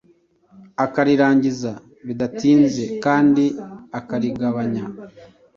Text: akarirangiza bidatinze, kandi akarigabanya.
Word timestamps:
akarirangiza 0.85 1.71
bidatinze, 2.07 2.83
kandi 3.03 3.43
akarigabanya. 3.99 4.83